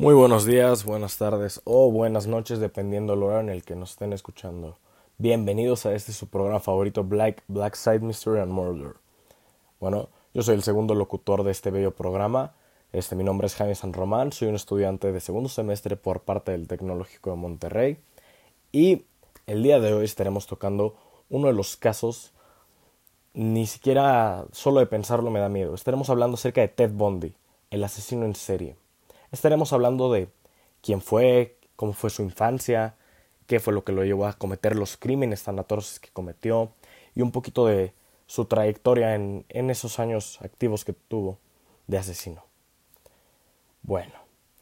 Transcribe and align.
Muy 0.00 0.14
buenos 0.14 0.46
días, 0.46 0.86
buenas 0.86 1.18
tardes 1.18 1.60
o 1.64 1.90
buenas 1.90 2.26
noches, 2.26 2.58
dependiendo 2.58 3.12
del 3.12 3.22
horario 3.22 3.40
en 3.42 3.48
el 3.50 3.64
que 3.64 3.76
nos 3.76 3.90
estén 3.90 4.14
escuchando. 4.14 4.78
Bienvenidos 5.18 5.84
a 5.84 5.92
este 5.92 6.14
su 6.14 6.26
programa 6.26 6.58
favorito, 6.58 7.04
Black, 7.04 7.44
Black 7.48 7.74
Side 7.74 7.98
Mystery 7.98 8.40
and 8.40 8.50
Murder. 8.50 8.94
Bueno, 9.78 10.08
yo 10.32 10.42
soy 10.42 10.54
el 10.54 10.62
segundo 10.62 10.94
locutor 10.94 11.42
de 11.42 11.50
este 11.50 11.70
bello 11.70 11.94
programa. 11.94 12.54
Este, 12.94 13.14
mi 13.14 13.24
nombre 13.24 13.46
es 13.46 13.54
Jaime 13.56 13.74
San 13.74 13.92
Román, 13.92 14.32
soy 14.32 14.48
un 14.48 14.54
estudiante 14.54 15.12
de 15.12 15.20
segundo 15.20 15.50
semestre 15.50 15.96
por 15.96 16.20
parte 16.20 16.52
del 16.52 16.66
Tecnológico 16.66 17.28
de 17.28 17.36
Monterrey. 17.36 17.98
Y 18.72 19.04
el 19.46 19.62
día 19.62 19.80
de 19.80 19.92
hoy 19.92 20.06
estaremos 20.06 20.46
tocando 20.46 20.96
uno 21.28 21.48
de 21.48 21.52
los 21.52 21.76
casos, 21.76 22.32
ni 23.34 23.66
siquiera 23.66 24.46
solo 24.52 24.80
de 24.80 24.86
pensarlo 24.86 25.30
me 25.30 25.40
da 25.40 25.50
miedo. 25.50 25.74
Estaremos 25.74 26.08
hablando 26.08 26.36
acerca 26.36 26.62
de 26.62 26.68
Ted 26.68 26.90
Bundy, 26.90 27.34
el 27.70 27.84
asesino 27.84 28.24
en 28.24 28.34
serie. 28.34 28.76
Estaremos 29.32 29.72
hablando 29.72 30.12
de 30.12 30.28
quién 30.82 31.00
fue, 31.00 31.56
cómo 31.76 31.92
fue 31.92 32.10
su 32.10 32.22
infancia, 32.22 32.96
qué 33.46 33.60
fue 33.60 33.72
lo 33.72 33.84
que 33.84 33.92
lo 33.92 34.04
llevó 34.04 34.26
a 34.26 34.32
cometer 34.32 34.76
los 34.76 34.96
crímenes 34.96 35.42
tan 35.44 35.58
atroces 35.58 36.00
que 36.00 36.10
cometió 36.10 36.72
y 37.14 37.22
un 37.22 37.32
poquito 37.32 37.66
de 37.66 37.92
su 38.26 38.44
trayectoria 38.44 39.14
en, 39.14 39.44
en 39.48 39.70
esos 39.70 39.98
años 39.98 40.40
activos 40.40 40.84
que 40.84 40.92
tuvo 40.92 41.38
de 41.86 41.98
asesino. 41.98 42.44
Bueno, 43.82 44.12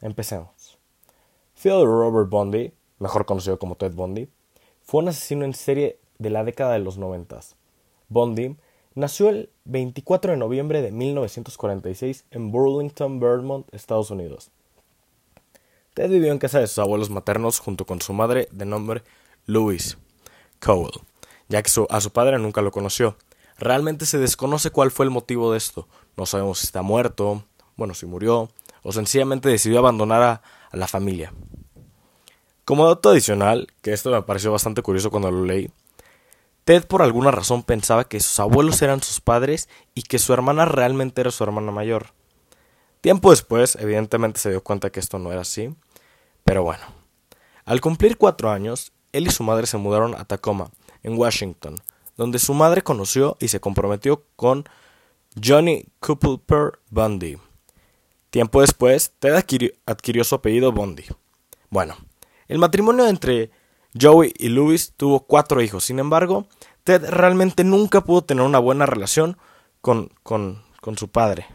empecemos. 0.01 0.79
Theodore 1.61 1.91
Robert 1.91 2.31
Bundy, 2.31 2.73
mejor 2.99 3.27
conocido 3.27 3.59
como 3.59 3.75
Ted 3.75 3.93
Bundy, 3.93 4.29
fue 4.83 5.03
un 5.03 5.09
asesino 5.09 5.45
en 5.45 5.55
serie 5.55 5.99
de 6.19 6.31
la 6.31 6.45
década 6.45 6.73
de 6.73 6.79
los 6.79 6.99
noventas. 6.99 7.57
Bundy 8.09 8.57
nació 8.95 9.29
el 9.29 9.51
24 9.65 10.33
de 10.33 10.39
noviembre 10.39 10.83
de 10.83 10.93
1946 10.93 12.25
en 12.31 12.51
Burlington, 12.51 13.21
Vermont, 13.21 13.73
Estados 13.75 14.11
Unidos. 14.11 14.51
Ted 15.99 16.11
vivió 16.11 16.31
en 16.31 16.39
casa 16.39 16.61
de 16.61 16.69
sus 16.69 16.79
abuelos 16.79 17.11
maternos 17.11 17.59
junto 17.59 17.85
con 17.85 18.01
su 18.01 18.13
madre 18.13 18.47
de 18.53 18.65
nombre 18.65 19.03
Louise 19.47 19.97
Cowell, 20.61 21.01
ya 21.49 21.61
que 21.61 21.73
a 21.91 22.01
su 22.01 22.13
padre 22.13 22.39
nunca 22.39 22.63
lo 22.63 22.71
conoció. 22.71 23.17
Realmente 23.57 24.07
se 24.07 24.19
desconoce 24.19 24.71
cuál 24.71 24.93
fue 24.93 25.07
el 25.07 25.11
motivo 25.11 25.51
de 25.51 25.59
esto. 25.59 25.89
No 26.17 26.25
sabemos 26.25 26.61
si 26.61 26.67
está 26.67 26.83
muerto, 26.83 27.43
bueno, 27.77 27.95
si 27.95 28.07
murió, 28.07 28.49
o 28.85 28.93
sencillamente 28.93 29.49
decidió 29.49 29.81
abandonar 29.81 30.23
a, 30.23 30.43
a 30.71 30.77
la 30.77 30.87
familia. 30.87 31.33
Como 32.65 32.87
dato 32.87 33.11
adicional, 33.11 33.67
que 33.83 33.93
esto 33.93 34.13
me 34.13 34.23
pareció 34.23 34.53
bastante 34.53 34.83
curioso 34.83 35.11
cuando 35.11 35.33
lo 35.33 35.45
leí, 35.45 35.69
Ted 36.65 36.87
por 36.87 37.03
alguna 37.03 37.33
razón 37.33 37.65
pensaba 37.65 38.05
que 38.05 38.21
sus 38.21 38.39
abuelos 38.39 38.81
eran 38.83 39.03
sus 39.03 39.21
padres 39.21 39.69
y 39.97 40.03
que 40.03 40.21
su 40.21 40.33
hermana 40.33 40.65
realmente 40.65 41.23
era 41.23 41.33
su 41.33 41.43
hermana 41.43 41.73
mayor. 41.73 42.13
Tiempo 43.01 43.31
después, 43.31 43.77
evidentemente 43.81 44.41
se 44.41 44.51
dio 44.51 44.63
cuenta 44.63 44.91
que 44.91 44.99
esto 44.99 45.19
no 45.19 45.31
era 45.31 45.43
así, 45.43 45.75
pero 46.49 46.63
bueno. 46.63 46.83
Al 47.67 47.83
cumplir 47.83 48.17
cuatro 48.17 48.51
años, 48.51 48.93
él 49.13 49.27
y 49.27 49.31
su 49.31 49.43
madre 49.43 49.67
se 49.67 49.77
mudaron 49.77 50.15
a 50.15 50.25
Tacoma, 50.25 50.71
en 51.03 51.19
Washington, 51.19 51.77
donde 52.17 52.39
su 52.39 52.55
madre 52.55 52.81
conoció 52.81 53.37
y 53.39 53.49
se 53.49 53.61
comprometió 53.61 54.25
con 54.35 54.65
Johnny 55.45 55.85
Cooper 56.01 56.79
Bundy. 56.89 57.37
Tiempo 58.31 58.63
después, 58.63 59.13
Ted 59.19 59.35
adquirió, 59.35 60.25
su 60.25 60.35
apellido 60.37 60.73
Bundy. 60.73 61.05
Bueno, 61.69 61.97
el 62.47 62.59
matrimonio 62.59 63.07
entre 63.07 63.51
Joey 64.01 64.33
y 64.39 64.49
Louis 64.49 64.95
tuvo 64.97 65.27
cuatro 65.27 65.61
hijos. 65.61 65.85
Sin 65.85 65.99
embargo, 65.99 66.47
Ted 66.83 67.05
realmente 67.11 67.63
nunca 67.63 68.01
pudo 68.01 68.25
tener 68.25 68.47
una 68.47 68.59
buena 68.59 68.87
relación 68.87 69.37
con, 69.83 70.11
con, 70.23 70.63
con 70.81 70.97
su 70.97 71.09
padre. 71.09 71.47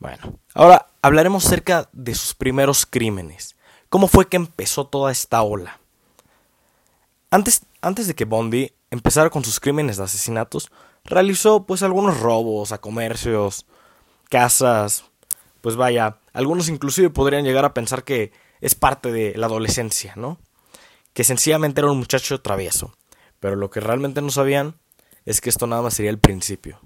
Bueno, 0.00 0.41
ahora 0.54 0.86
hablaremos 1.02 1.46
acerca 1.46 1.88
de 1.92 2.14
sus 2.14 2.34
primeros 2.34 2.86
crímenes. 2.86 3.56
¿Cómo 3.88 4.08
fue 4.08 4.28
que 4.28 4.36
empezó 4.36 4.86
toda 4.86 5.12
esta 5.12 5.42
ola? 5.42 5.80
Antes, 7.30 7.62
antes 7.80 8.06
de 8.06 8.14
que 8.14 8.24
Bondi 8.24 8.72
empezara 8.90 9.30
con 9.30 9.44
sus 9.44 9.60
crímenes 9.60 9.96
de 9.96 10.04
asesinatos, 10.04 10.70
realizó 11.04 11.64
pues 11.64 11.82
algunos 11.82 12.20
robos 12.20 12.72
a 12.72 12.78
comercios, 12.78 13.66
casas, 14.28 15.04
pues 15.60 15.76
vaya, 15.76 16.18
algunos 16.32 16.68
inclusive 16.68 17.10
podrían 17.10 17.44
llegar 17.44 17.64
a 17.64 17.74
pensar 17.74 18.04
que 18.04 18.32
es 18.60 18.74
parte 18.74 19.12
de 19.12 19.34
la 19.36 19.46
adolescencia, 19.46 20.14
¿no? 20.16 20.38
Que 21.12 21.24
sencillamente 21.24 21.80
era 21.80 21.90
un 21.90 21.98
muchacho 21.98 22.40
travieso. 22.40 22.94
Pero 23.40 23.56
lo 23.56 23.70
que 23.70 23.80
realmente 23.80 24.22
no 24.22 24.30
sabían 24.30 24.76
es 25.24 25.40
que 25.40 25.50
esto 25.50 25.66
nada 25.66 25.82
más 25.82 25.94
sería 25.94 26.10
el 26.10 26.18
principio. 26.18 26.78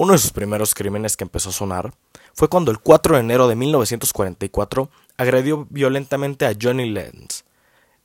Uno 0.00 0.12
de 0.12 0.20
sus 0.20 0.30
primeros 0.30 0.76
crímenes 0.76 1.16
que 1.16 1.24
empezó 1.24 1.48
a 1.48 1.52
sonar 1.52 1.92
fue 2.32 2.46
cuando 2.46 2.70
el 2.70 2.78
4 2.78 3.16
de 3.16 3.20
enero 3.20 3.48
de 3.48 3.56
1944 3.56 4.90
agredió 5.16 5.66
violentamente 5.70 6.46
a 6.46 6.54
Johnny 6.54 6.88
Lenz, 6.88 7.42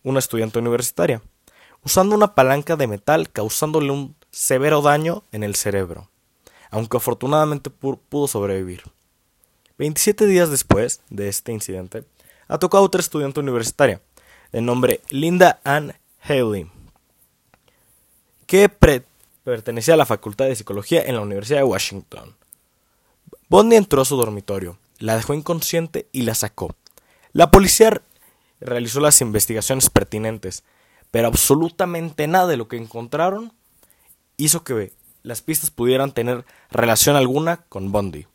una 0.01 0.17
estudiante 0.17 0.57
universitaria, 0.57 1.21
usando 1.83 2.15
una 2.15 2.33
palanca 2.33 2.75
de 2.75 2.87
metal 2.87 3.29
causándole 3.29 3.91
un 3.91 4.15
severo 4.31 4.81
daño 4.81 5.21
en 5.31 5.43
el 5.43 5.53
cerebro, 5.53 6.09
aunque 6.71 6.97
afortunadamente 6.97 7.69
pudo 7.69 8.27
sobrevivir. 8.27 8.81
27 9.77 10.25
días 10.25 10.49
después 10.49 11.01
de 11.11 11.29
este 11.29 11.51
incidente, 11.51 12.05
atacó 12.47 12.77
a 12.77 12.81
otra 12.81 13.01
estudiante 13.01 13.39
universitaria, 13.39 14.01
de 14.51 14.61
nombre 14.61 15.01
Linda 15.11 15.61
Ann 15.63 15.93
Haley, 16.27 16.71
que 18.47 18.67
pertenecía 19.43 19.93
a 19.93 19.97
la 19.97 20.05
Facultad 20.05 20.45
de 20.45 20.55
Psicología 20.55 21.03
en 21.03 21.15
la 21.15 21.21
Universidad 21.21 21.59
de 21.59 21.65
Washington. 21.65 22.35
Bondi 23.49 23.75
entró 23.75 24.01
a 24.01 24.05
su 24.05 24.15
dormitorio, 24.15 24.77
la 24.99 25.15
dejó 25.15 25.33
inconsciente 25.33 26.07
y 26.11 26.23
la 26.23 26.35
sacó. 26.35 26.75
La 27.33 27.51
policía 27.51 28.01
realizó 28.59 28.99
las 28.99 29.21
investigaciones 29.21 29.89
pertinentes, 29.89 30.63
pero 31.11 31.27
absolutamente 31.27 32.27
nada 32.27 32.47
de 32.47 32.57
lo 32.57 32.67
que 32.67 32.77
encontraron 32.77 33.53
hizo 34.37 34.63
que 34.63 34.93
las 35.21 35.41
pistas 35.41 35.71
pudieran 35.71 36.11
tener 36.11 36.45
relación 36.71 37.15
alguna 37.15 37.57
con 37.69 37.91
Bondi. 37.91 38.27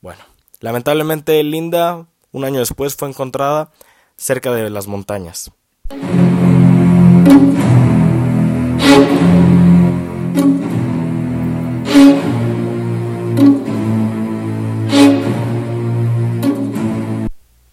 Bueno, 0.00 0.22
lamentablemente 0.60 1.42
Linda, 1.42 2.06
un 2.32 2.44
año 2.44 2.60
después, 2.60 2.96
fue 2.96 3.08
encontrada 3.08 3.72
cerca 4.16 4.52
de 4.52 4.70
las 4.70 4.86
montañas. 4.86 5.50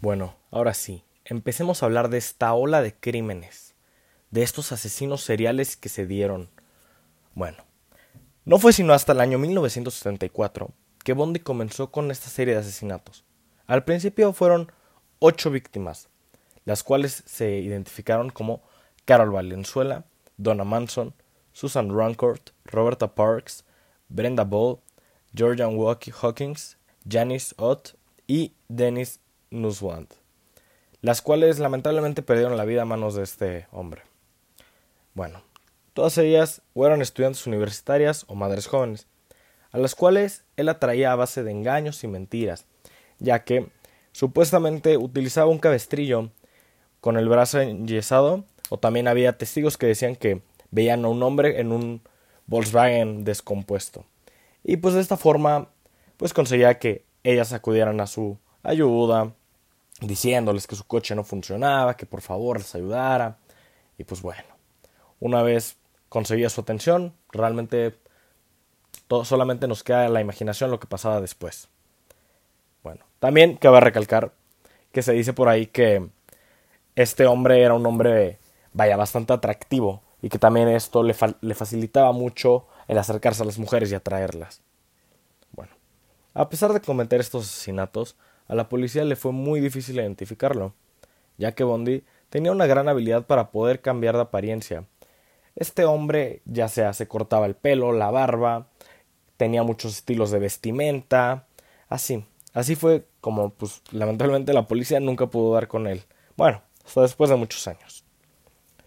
Bueno, 0.09 0.35
ahora 0.49 0.73
sí, 0.73 1.03
empecemos 1.23 1.83
a 1.83 1.85
hablar 1.85 2.09
de 2.09 2.17
esta 2.17 2.51
ola 2.55 2.81
de 2.81 2.95
crímenes, 2.95 3.75
de 4.31 4.41
estos 4.41 4.71
asesinos 4.71 5.21
seriales 5.21 5.77
que 5.77 5.87
se 5.87 6.07
dieron. 6.07 6.49
Bueno, 7.35 7.63
no 8.43 8.57
fue 8.57 8.73
sino 8.73 8.93
hasta 8.93 9.11
el 9.11 9.21
año 9.21 9.37
1974 9.37 10.71
que 11.03 11.13
Bondi 11.13 11.41
comenzó 11.41 11.91
con 11.91 12.09
esta 12.09 12.27
serie 12.27 12.55
de 12.55 12.61
asesinatos. 12.61 13.23
Al 13.67 13.83
principio 13.83 14.33
fueron 14.33 14.71
ocho 15.19 15.51
víctimas, 15.51 16.09
las 16.65 16.81
cuales 16.81 17.21
se 17.27 17.59
identificaron 17.59 18.31
como 18.31 18.63
Carol 19.05 19.29
Valenzuela, 19.29 20.05
Donna 20.37 20.63
Manson, 20.63 21.13
Susan 21.53 21.95
Rancourt, 21.95 22.49
Roberta 22.65 23.13
Parks, 23.13 23.63
Brenda 24.07 24.43
Ball, 24.43 24.79
Georgian 25.35 25.77
Hawkins, 26.19 26.79
Janice 27.07 27.53
Ott 27.59 27.89
y 28.25 28.53
Dennis 28.69 29.19
Nuswand, 29.51 30.07
las 31.01 31.21
cuales 31.21 31.59
lamentablemente 31.59 32.21
perdieron 32.21 32.57
la 32.57 32.65
vida 32.65 32.83
a 32.83 32.85
manos 32.85 33.15
de 33.15 33.23
este 33.23 33.67
hombre. 33.71 34.03
Bueno, 35.13 35.41
todas 35.93 36.17
ellas 36.17 36.61
eran 36.75 37.01
estudiantes 37.01 37.45
universitarias 37.47 38.25
o 38.27 38.35
madres 38.35 38.67
jóvenes, 38.67 39.07
a 39.71 39.77
las 39.77 39.95
cuales 39.95 40.43
él 40.57 40.69
atraía 40.69 41.11
a 41.11 41.15
base 41.15 41.43
de 41.43 41.51
engaños 41.51 42.03
y 42.03 42.07
mentiras, 42.07 42.65
ya 43.19 43.43
que 43.43 43.69
supuestamente 44.11 44.97
utilizaba 44.97 45.51
un 45.51 45.59
cabestrillo 45.59 46.29
con 47.01 47.17
el 47.17 47.29
brazo 47.29 47.61
enyesado, 47.61 48.43
o 48.69 48.77
también 48.77 49.07
había 49.07 49.37
testigos 49.37 49.77
que 49.77 49.87
decían 49.87 50.15
que 50.15 50.41
veían 50.71 51.05
a 51.05 51.09
un 51.09 51.23
hombre 51.23 51.59
en 51.59 51.71
un 51.71 52.01
Volkswagen 52.45 53.23
descompuesto. 53.23 54.05
Y 54.63 54.77
pues 54.77 54.93
de 54.93 55.01
esta 55.01 55.17
forma, 55.17 55.69
pues 56.17 56.33
conseguía 56.33 56.79
que 56.79 57.05
ellas 57.23 57.53
acudieran 57.53 57.99
a 58.01 58.07
su 58.07 58.37
ayuda, 58.63 59.33
diciéndoles 60.01 60.67
que 60.67 60.75
su 60.75 60.85
coche 60.85 61.15
no 61.15 61.23
funcionaba, 61.23 61.95
que 61.95 62.05
por 62.05 62.21
favor 62.21 62.57
les 62.57 62.73
ayudara. 62.75 63.37
Y 63.97 64.03
pues 64.03 64.21
bueno, 64.21 64.43
una 65.19 65.41
vez 65.43 65.77
conseguía 66.07 66.49
su 66.49 66.61
atención, 66.61 67.13
realmente 67.31 67.97
todo, 69.07 69.25
solamente 69.25 69.67
nos 69.67 69.83
queda 69.83 70.07
la 70.09 70.21
imaginación 70.21 70.71
lo 70.71 70.79
que 70.79 70.87
pasaba 70.87 71.21
después. 71.21 71.67
Bueno, 72.83 73.05
también 73.19 73.57
cabe 73.57 73.79
recalcar 73.79 74.31
que 74.91 75.01
se 75.01 75.13
dice 75.13 75.33
por 75.33 75.49
ahí 75.49 75.67
que 75.67 76.09
este 76.95 77.25
hombre 77.25 77.61
era 77.61 77.73
un 77.73 77.85
hombre, 77.85 78.39
vaya, 78.73 78.97
bastante 78.97 79.33
atractivo 79.33 80.01
y 80.21 80.29
que 80.29 80.39
también 80.39 80.67
esto 80.67 81.03
le 81.03 81.13
facilitaba 81.13 82.11
mucho 82.11 82.67
el 82.87 82.97
acercarse 82.97 83.43
a 83.43 83.45
las 83.45 83.59
mujeres 83.59 83.91
y 83.91 83.95
atraerlas. 83.95 84.61
Bueno, 85.51 85.73
A 86.33 86.49
pesar 86.49 86.73
de 86.73 86.81
cometer 86.81 87.19
estos 87.19 87.45
asesinatos, 87.45 88.15
a 88.49 88.55
la 88.55 88.67
policía 88.67 89.05
le 89.05 89.15
fue 89.15 89.31
muy 89.31 89.61
difícil 89.61 89.97
identificarlo, 89.97 90.73
ya 91.37 91.53
que 91.53 91.63
Bondi 91.63 92.03
tenía 92.29 92.51
una 92.51 92.65
gran 92.65 92.89
habilidad 92.89 93.25
para 93.27 93.51
poder 93.51 93.79
cambiar 93.79 94.15
de 94.15 94.23
apariencia. 94.23 94.85
Este 95.55 95.85
hombre 95.85 96.41
ya 96.45 96.67
sea 96.67 96.93
se 96.93 97.07
cortaba 97.07 97.45
el 97.45 97.55
pelo, 97.55 97.93
la 97.93 98.09
barba, 98.09 98.67
tenía 99.37 99.61
muchos 99.61 99.93
estilos 99.93 100.31
de 100.31 100.39
vestimenta, 100.39 101.47
así. 101.87 102.25
Así 102.53 102.75
fue 102.75 103.05
como, 103.21 103.51
pues, 103.51 103.83
lamentablemente 103.91 104.51
la 104.51 104.67
policía 104.67 104.99
nunca 104.99 105.27
pudo 105.27 105.53
dar 105.53 105.67
con 105.67 105.85
él. 105.85 106.01
Bueno, 106.35 106.63
hasta 106.83 107.01
después 107.01 107.29
de 107.29 107.35
muchos 107.35 107.67
años. 107.67 108.03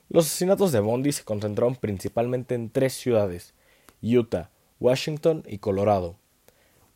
Los 0.08 0.26
asesinatos 0.26 0.72
de 0.72 0.80
Bondi 0.80 1.12
se 1.12 1.22
concentraron 1.22 1.76
principalmente 1.76 2.56
en 2.56 2.68
tres 2.68 2.94
ciudades, 2.94 3.54
Utah, 4.02 4.50
Washington 4.80 5.44
y 5.46 5.58
Colorado. 5.58 6.16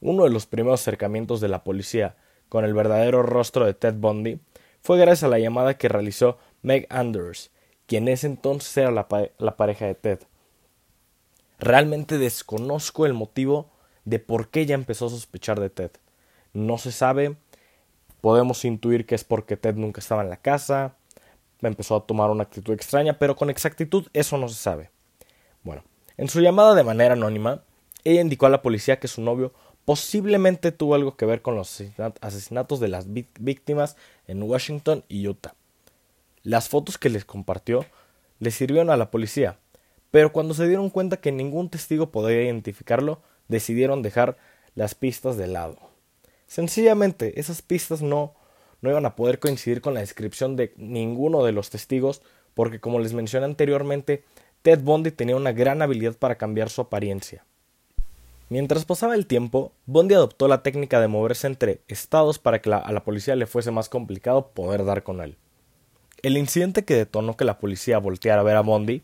Uno 0.00 0.24
de 0.24 0.30
los 0.30 0.46
primeros 0.46 0.80
acercamientos 0.80 1.40
de 1.40 1.48
la 1.48 1.62
policía 1.62 2.16
con 2.48 2.64
el 2.64 2.75
verdadero 2.75 3.22
rostro 3.22 3.64
de 3.64 3.75
Ted 3.75 3.94
Bundy 3.94 4.40
fue 4.82 4.98
gracias 4.98 5.25
a 5.25 5.28
la 5.28 5.38
llamada 5.38 5.78
que 5.78 5.88
realizó 5.88 6.38
Meg 6.62 6.87
Anders, 6.90 7.50
quien 7.87 8.08
ese 8.08 8.26
entonces 8.26 8.76
era 8.76 8.90
la, 8.90 9.06
la 9.38 9.56
pareja 9.56 9.87
de 9.87 9.94
Ted. 9.94 10.20
Realmente 11.58 12.19
desconozco 12.19 13.06
el 13.06 13.14
motivo 13.14 13.70
de 14.04 14.19
por 14.19 14.48
qué 14.48 14.60
ella 14.60 14.75
empezó 14.75 15.06
a 15.06 15.10
sospechar 15.10 15.58
de 15.60 15.70
Ted. 15.70 15.90
No 16.52 16.78
se 16.78 16.93
sabe, 16.93 17.37
podemos 18.20 18.64
intuir 18.64 19.06
que 19.06 19.14
es 19.14 19.25
porque 19.25 19.56
Ted 19.56 19.75
nunca 19.75 20.00
estaba 20.00 20.22
en 20.22 20.31
la 20.31 20.37
casa, 20.37 20.96
empezó 21.62 21.96
a 21.96 22.06
tomar 22.06 22.31
una 22.31 22.44
actitud 22.44 22.72
extraña, 22.75 23.19
pero 23.19 23.37
con 23.37 23.50
exactitud 23.50 24.06
eso 24.12 24.37
no 24.38 24.49
se 24.49 24.54
sabe. 24.54 24.90
Bueno, 25.62 25.82
en 26.16 26.28
su 26.28 26.40
llamada 26.40 26.75
de 26.75 26.84
manera 26.84 27.14
anónima, 27.14 27.62
ella 28.04 28.20
indicó 28.20 28.46
a 28.46 28.50
la 28.50 28.62
policía 28.62 29.00
que 29.00 29.08
su 29.08 29.20
novio 29.20 29.52
posiblemente 29.87 30.73
tuvo 30.73 30.97
algo 30.97 31.17
que 31.17 31.27
ver 31.27 31.41
con 31.41 31.55
los 31.55 31.83
asesinatos 32.21 32.81
de 32.81 32.88
las 32.88 33.06
víctimas 33.11 33.97
en 34.27 34.43
Washington 34.43 35.05
y 35.09 35.27
Utah. 35.27 35.55
Las 36.43 36.69
fotos 36.69 36.99
que 36.99 37.09
les 37.09 37.25
compartió 37.25 37.87
le 38.41 38.50
sirvieron 38.50 38.91
a 38.91 38.97
la 38.97 39.12
policía, 39.12 39.59
pero 40.11 40.33
cuando 40.33 40.55
se 40.55 40.67
dieron 40.67 40.91
cuenta 40.91 41.19
que 41.19 41.31
ningún 41.31 41.71
testigo 41.71 42.11
podía 42.11 42.43
identificarlo, 42.43 43.23
decidieron 43.47 44.03
dejar 44.03 44.37
las 44.75 44.97
pistas 44.97 45.37
de 45.37 45.47
lado. 45.47 45.79
Sencillamente, 46.49 47.38
esas 47.38 47.62
pistas 47.62 48.03
no, 48.03 48.35
no 48.81 48.91
iban 48.91 49.06
a 49.06 49.15
poder 49.15 49.38
coincidir 49.38 49.81
con 49.81 49.94
la 49.94 50.00
descripción 50.00 50.56
de 50.56 50.75
ninguno 50.77 51.44
de 51.44 51.53
los 51.53 51.71
testigos, 51.71 52.23
porque 52.55 52.81
como 52.81 52.99
les 52.99 53.12
mencioné 53.12 53.47
anteriormente, 53.47 54.25
Ted 54.62 54.81
Bundy 54.81 55.12
tenía 55.12 55.37
una 55.37 55.53
gran 55.53 55.81
habilidad 55.81 56.17
para 56.17 56.38
cambiar 56.38 56.71
su 56.71 56.81
apariencia. 56.81 57.44
Mientras 58.48 58.84
pasaba 58.84 59.16
el 59.16 59.26
tiempo, 59.26 59.72
Bundy 59.87 60.14
adoptó 60.14 60.46
la 60.46 60.62
técnica 60.62 61.00
de 61.00 61.08
moverse 61.08 61.48
entre 61.48 61.81
estados 61.88 62.38
para 62.38 62.62
que 62.62 62.72
a 62.72 62.93
la 62.93 63.02
policía 63.02 63.34
le 63.34 63.46
fuese 63.46 63.72
más 63.72 63.88
complicado 63.88 64.52
poder 64.52 64.84
dar 64.84 65.02
con 65.02 65.20
él. 65.20 65.37
El 66.22 66.37
incidente 66.37 66.84
que 66.84 66.94
detonó 66.94 67.37
que 67.37 67.44
la 67.44 67.58
policía 67.58 67.98
volteara 67.98 68.43
a 68.43 68.44
ver 68.44 68.56
a 68.56 68.60
Bondi 68.60 69.02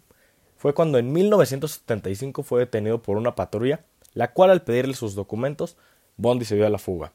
fue 0.56 0.74
cuando 0.74 0.98
en 0.98 1.12
1975 1.12 2.44
fue 2.44 2.60
detenido 2.60 3.02
por 3.02 3.16
una 3.16 3.34
patrulla, 3.34 3.84
la 4.14 4.32
cual 4.32 4.50
al 4.50 4.62
pedirle 4.62 4.94
sus 4.94 5.16
documentos, 5.16 5.76
Bondi 6.16 6.44
se 6.44 6.54
dio 6.54 6.64
a 6.64 6.70
la 6.70 6.78
fuga. 6.78 7.12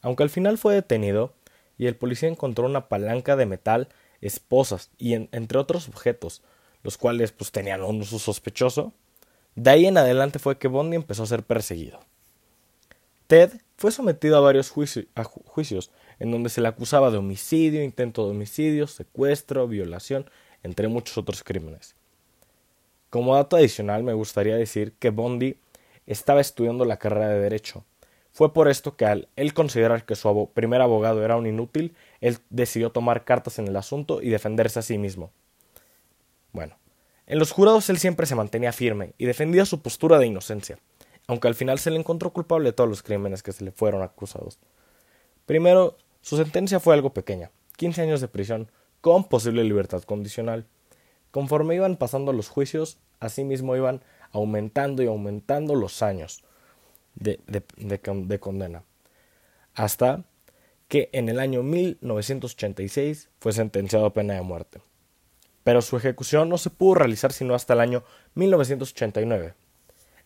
Aunque 0.00 0.24
al 0.24 0.30
final 0.30 0.58
fue 0.58 0.74
detenido, 0.74 1.32
y 1.78 1.86
el 1.86 1.94
policía 1.94 2.28
encontró 2.28 2.66
una 2.66 2.88
palanca 2.88 3.36
de 3.36 3.46
metal, 3.46 3.88
esposas 4.20 4.90
y 4.98 5.14
entre 5.14 5.58
otros 5.58 5.88
objetos, 5.88 6.42
los 6.82 6.98
cuales 6.98 7.30
pues 7.30 7.52
tenían 7.52 7.82
un 7.82 8.00
uso 8.00 8.18
sospechoso, 8.18 8.92
de 9.54 9.70
ahí 9.70 9.86
en 9.86 9.98
adelante 9.98 10.38
fue 10.38 10.58
que 10.58 10.68
Bondi 10.68 10.96
empezó 10.96 11.22
a 11.22 11.26
ser 11.26 11.42
perseguido. 11.42 12.00
Ted 13.26 13.50
fue 13.76 13.92
sometido 13.92 14.36
a 14.36 14.40
varios 14.40 14.70
juicios 14.70 15.90
en 16.18 16.30
donde 16.30 16.50
se 16.50 16.60
le 16.60 16.68
acusaba 16.68 17.10
de 17.10 17.18
homicidio, 17.18 17.82
intento 17.82 18.24
de 18.24 18.30
homicidio, 18.32 18.86
secuestro, 18.86 19.66
violación, 19.66 20.30
entre 20.62 20.88
muchos 20.88 21.18
otros 21.18 21.42
crímenes. 21.42 21.94
Como 23.10 23.34
dato 23.34 23.56
adicional, 23.56 24.02
me 24.02 24.12
gustaría 24.12 24.56
decir 24.56 24.92
que 24.98 25.10
Bondi 25.10 25.56
estaba 26.06 26.40
estudiando 26.40 26.84
la 26.84 26.98
carrera 26.98 27.28
de 27.28 27.40
Derecho. 27.40 27.84
Fue 28.32 28.54
por 28.54 28.68
esto 28.68 28.96
que 28.96 29.04
al 29.04 29.28
él 29.36 29.52
considerar 29.52 30.06
que 30.06 30.16
su 30.16 30.50
primer 30.54 30.80
abogado 30.80 31.22
era 31.24 31.36
un 31.36 31.46
inútil, 31.46 31.94
él 32.20 32.38
decidió 32.48 32.90
tomar 32.90 33.24
cartas 33.24 33.58
en 33.58 33.68
el 33.68 33.76
asunto 33.76 34.22
y 34.22 34.30
defenderse 34.30 34.78
a 34.78 34.82
sí 34.82 34.96
mismo. 34.96 35.30
Bueno, 36.52 36.76
en 37.32 37.38
los 37.38 37.50
jurados 37.50 37.88
él 37.88 37.96
siempre 37.96 38.26
se 38.26 38.34
mantenía 38.34 38.74
firme 38.74 39.14
y 39.16 39.24
defendía 39.24 39.64
su 39.64 39.80
postura 39.80 40.18
de 40.18 40.26
inocencia, 40.26 40.78
aunque 41.26 41.48
al 41.48 41.54
final 41.54 41.78
se 41.78 41.90
le 41.90 41.98
encontró 41.98 42.30
culpable 42.30 42.68
de 42.68 42.72
todos 42.74 42.90
los 42.90 43.02
crímenes 43.02 43.42
que 43.42 43.52
se 43.52 43.64
le 43.64 43.72
fueron 43.72 44.02
acusados. 44.02 44.58
Primero, 45.46 45.96
su 46.20 46.36
sentencia 46.36 46.78
fue 46.78 46.92
algo 46.92 47.14
pequeña, 47.14 47.50
15 47.78 48.02
años 48.02 48.20
de 48.20 48.28
prisión, 48.28 48.70
con 49.00 49.24
posible 49.24 49.64
libertad 49.64 50.02
condicional. 50.02 50.66
Conforme 51.30 51.74
iban 51.74 51.96
pasando 51.96 52.34
los 52.34 52.50
juicios, 52.50 52.98
asimismo 53.18 53.76
iban 53.76 54.02
aumentando 54.30 55.02
y 55.02 55.06
aumentando 55.06 55.74
los 55.74 56.02
años 56.02 56.44
de, 57.14 57.40
de, 57.46 58.40
condena. 58.40 58.84
Hasta 59.72 60.26
que 60.86 61.08
en 61.14 61.30
el 61.30 61.40
año 61.40 61.62
1986 61.62 63.30
fue 63.38 63.54
sentenciado 63.54 64.04
a 64.04 64.12
pena 64.12 64.34
de 64.34 64.42
muerte. 64.42 64.82
Pero 65.64 65.82
su 65.82 65.96
ejecución 65.96 66.48
no 66.48 66.58
se 66.58 66.70
pudo 66.70 66.96
realizar 66.96 67.32
sino 67.32 67.54
hasta 67.54 67.74
el 67.74 67.80
año 67.80 68.02
1989. 68.34 69.54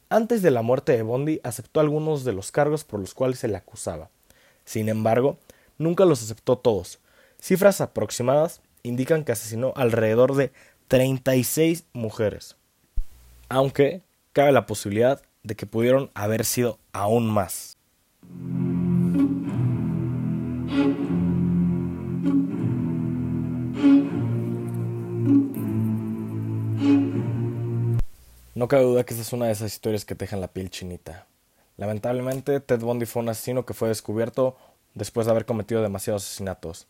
Antes 0.08 0.42
de 0.42 0.50
la 0.50 0.62
muerte 0.62 0.92
de 0.92 1.02
Bondi 1.02 1.40
aceptó 1.42 1.80
algunos 1.80 2.24
de 2.24 2.32
los 2.32 2.52
cargos 2.52 2.84
por 2.84 3.00
los 3.00 3.12
cuales 3.12 3.38
se 3.40 3.48
le 3.48 3.56
acusaba. 3.56 4.08
Sin 4.64 4.88
embargo, 4.88 5.38
nunca 5.78 6.04
los 6.04 6.22
aceptó 6.22 6.56
todos. 6.56 7.00
Cifras 7.40 7.80
aproximadas 7.80 8.60
indican 8.82 9.24
que 9.24 9.32
asesinó 9.32 9.72
alrededor 9.76 10.34
de 10.34 10.52
36 10.88 11.84
mujeres. 11.92 12.56
Aunque 13.48 14.02
cabe 14.32 14.52
la 14.52 14.66
posibilidad 14.66 15.20
de 15.42 15.56
que 15.56 15.66
pudieron 15.66 16.10
haber 16.14 16.44
sido 16.44 16.78
aún 16.92 17.28
más. 17.28 17.76
No 28.56 28.68
cabe 28.68 28.84
duda 28.84 29.04
que 29.04 29.12
esta 29.12 29.20
es 29.20 29.34
una 29.34 29.44
de 29.44 29.52
esas 29.52 29.70
historias 29.70 30.06
que 30.06 30.14
te 30.14 30.24
dejan 30.24 30.40
la 30.40 30.48
piel 30.48 30.70
chinita. 30.70 31.26
Lamentablemente, 31.76 32.58
Ted 32.58 32.80
Bundy 32.80 33.04
fue 33.04 33.22
un 33.22 33.28
asesino 33.28 33.66
que 33.66 33.74
fue 33.74 33.88
descubierto 33.88 34.56
después 34.94 35.26
de 35.26 35.32
haber 35.32 35.44
cometido 35.44 35.82
demasiados 35.82 36.24
asesinatos. 36.24 36.86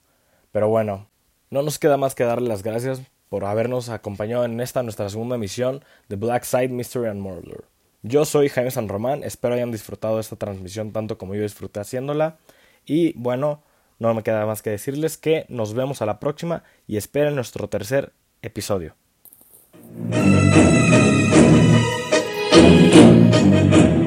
Pero 0.52 0.68
bueno, 0.68 1.08
no 1.50 1.62
nos 1.62 1.80
queda 1.80 1.96
más 1.96 2.14
que 2.14 2.22
darle 2.22 2.48
las 2.48 2.62
gracias 2.62 3.02
por 3.28 3.44
habernos 3.44 3.88
acompañado 3.88 4.44
en 4.44 4.60
esta 4.60 4.84
nuestra 4.84 5.08
segunda 5.08 5.34
emisión 5.34 5.82
de 6.08 6.14
Black 6.14 6.44
Side 6.44 6.68
Mystery 6.68 7.08
and 7.08 7.20
Murder. 7.20 7.64
Yo 8.02 8.24
soy 8.26 8.48
Jaime 8.48 8.70
San 8.70 8.88
Román, 8.88 9.24
espero 9.24 9.54
hayan 9.54 9.72
disfrutado 9.72 10.20
esta 10.20 10.36
transmisión 10.36 10.92
tanto 10.92 11.18
como 11.18 11.34
yo 11.34 11.42
disfruté 11.42 11.80
haciéndola. 11.80 12.36
Y 12.84 13.12
bueno, 13.14 13.64
no 13.98 14.14
me 14.14 14.22
queda 14.22 14.46
más 14.46 14.62
que 14.62 14.70
decirles 14.70 15.18
que 15.18 15.46
nos 15.48 15.74
vemos 15.74 16.00
a 16.00 16.06
la 16.06 16.20
próxima 16.20 16.62
y 16.86 16.96
esperen 16.96 17.34
nuestro 17.34 17.68
tercer 17.68 18.12
episodio. 18.40 18.94
Thank 23.56 23.96
you. 24.00 24.05